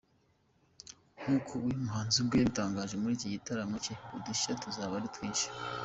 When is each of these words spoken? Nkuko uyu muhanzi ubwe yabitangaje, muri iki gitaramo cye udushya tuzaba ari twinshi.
Nkuko 1.19 1.51
uyu 1.65 1.83
muhanzi 1.83 2.15
ubwe 2.19 2.35
yabitangaje, 2.37 2.93
muri 3.01 3.13
iki 3.17 3.33
gitaramo 3.35 3.75
cye 3.83 3.93
udushya 4.17 4.59
tuzaba 4.61 4.93
ari 4.99 5.07
twinshi. 5.15 5.47